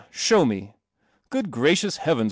[0.09, 0.73] Show me.
[1.31, 2.19] (I graciou heavens